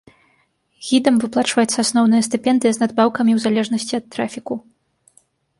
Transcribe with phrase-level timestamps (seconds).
[0.87, 4.53] Гідам выплачваецца асноўная стыпендыя з надбаўкамі ў залежнасці ад трафіку.